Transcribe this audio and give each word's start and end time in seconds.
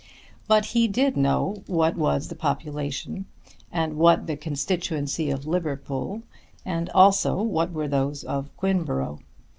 But 0.47 0.65
he 0.73 0.87
did 0.87 1.15
know 1.15 1.61
what 1.67 1.95
was 1.95 2.29
the 2.29 2.35
population 2.35 3.25
and 3.71 3.97
what 3.97 4.25
the 4.25 4.35
constituency 4.35 5.29
of 5.29 5.45
Liverpool, 5.45 6.23
and 6.65 6.89
also 6.89 7.39
what 7.43 7.71
were 7.71 7.87
those 7.87 8.23
of 8.23 8.49
Quinborough. 8.57 9.19